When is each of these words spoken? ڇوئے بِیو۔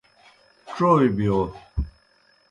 ڇوئے 0.75 1.07
بِیو۔ 1.15 1.37